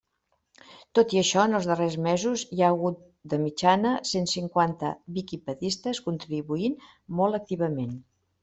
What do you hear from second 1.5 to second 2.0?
els darrers